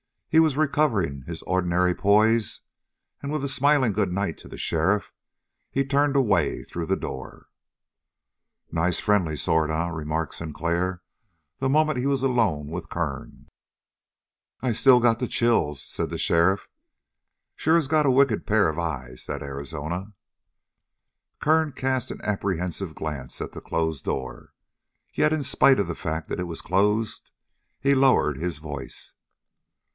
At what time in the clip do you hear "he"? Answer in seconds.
0.29-0.39, 5.69-5.85, 11.99-12.07, 27.81-27.93